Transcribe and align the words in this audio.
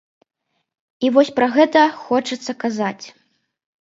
І 1.05 1.11
вось 1.17 1.29
пра 1.39 1.47
гэта 1.57 1.81
хочацца 2.07 2.51
казаць. 2.65 3.05